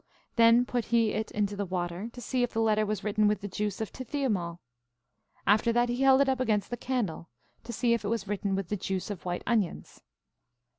[0.35, 3.41] Then put he it into the water, to see if the letter was written with
[3.41, 4.57] the juice of tithymalle.
[5.45, 7.29] After that he held it up against the candle,
[7.63, 10.01] to see if it was written with the juice of white onions.